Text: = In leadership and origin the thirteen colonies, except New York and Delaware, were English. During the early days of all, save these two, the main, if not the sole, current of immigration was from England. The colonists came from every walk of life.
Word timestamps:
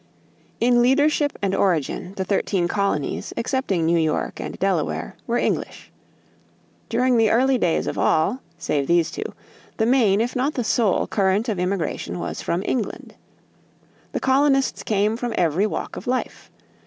= 0.31 0.59
In 0.59 0.81
leadership 0.81 1.37
and 1.43 1.53
origin 1.53 2.13
the 2.15 2.25
thirteen 2.25 2.67
colonies, 2.67 3.33
except 3.37 3.69
New 3.69 3.99
York 3.99 4.39
and 4.39 4.57
Delaware, 4.57 5.15
were 5.27 5.37
English. 5.37 5.91
During 6.89 7.17
the 7.17 7.29
early 7.29 7.59
days 7.59 7.85
of 7.85 7.99
all, 7.99 8.41
save 8.57 8.87
these 8.87 9.11
two, 9.11 9.33
the 9.77 9.85
main, 9.85 10.19
if 10.19 10.35
not 10.35 10.55
the 10.55 10.63
sole, 10.63 11.05
current 11.05 11.49
of 11.49 11.59
immigration 11.59 12.17
was 12.17 12.41
from 12.41 12.63
England. 12.65 13.13
The 14.13 14.19
colonists 14.19 14.81
came 14.81 15.17
from 15.17 15.35
every 15.37 15.67
walk 15.67 15.95
of 15.95 16.07
life. 16.07 16.49